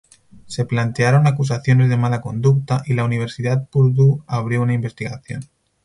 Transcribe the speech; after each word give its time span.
Se 0.47 0.65
plantearon 0.65 1.27
acusaciones 1.27 1.87
de 1.87 1.95
mala 1.95 2.21
conducta, 2.21 2.81
y 2.87 2.95
la 2.95 3.03
Universidad 3.05 3.67
Purdue 3.69 4.23
abrió 4.25 4.63
una 4.63 4.73
investigación. 4.73 5.47